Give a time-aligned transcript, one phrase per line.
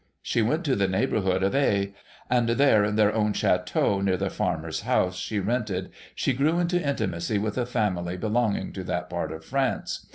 [0.23, 1.93] She went to the neighbourhood of Aix;
[2.27, 6.81] and there, in their own chateau near the farmer's house she rented, she grew into
[6.83, 10.07] intimacy with a family belonging to that part of France.